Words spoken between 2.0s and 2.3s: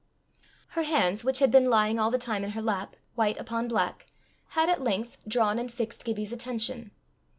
the